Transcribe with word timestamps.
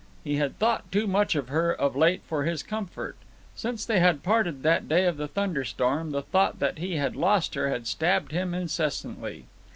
He 0.23 0.37
had 0.37 0.57
thought 0.57 0.91
too 0.91 1.05
much 1.05 1.35
of 1.35 1.49
her 1.49 1.71
of 1.71 1.95
late 1.95 2.23
for 2.27 2.43
his 2.43 2.63
comfort. 2.63 3.15
Since 3.55 3.85
they 3.85 3.99
had 3.99 4.23
parted 4.23 4.63
that 4.63 4.89
day 4.89 5.05
of 5.05 5.17
the 5.17 5.27
thunder 5.27 5.63
storm 5.63 6.09
the 6.09 6.23
thought 6.23 6.57
that 6.57 6.79
he 6.79 6.95
had 6.95 7.15
lost 7.15 7.53
her 7.53 7.69
had 7.69 7.85
stabbed 7.85 8.31
him 8.31 8.55
incessantly. 8.55 9.45